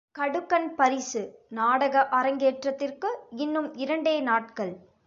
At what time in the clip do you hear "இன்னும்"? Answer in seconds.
3.37-3.69